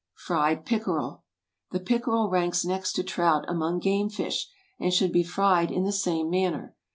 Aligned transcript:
FRIED 0.15 0.65
PICKEREL. 0.65 1.23
✠ 1.69 1.69
The 1.71 1.79
pickerel 1.79 2.27
ranks 2.31 2.65
next 2.65 2.93
to 2.93 3.03
trout 3.03 3.45
among 3.47 3.81
game 3.81 4.09
fish, 4.09 4.49
and 4.79 4.91
should 4.91 5.11
be 5.11 5.21
fried 5.21 5.69
in 5.69 5.83
the 5.83 5.91
same 5.91 6.27
manner. 6.27 6.75